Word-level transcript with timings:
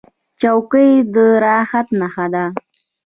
چوکۍ 0.41 0.89
د 1.13 1.15
راحت 1.43 1.87
نښه 1.99 2.25
ده. 2.33 2.45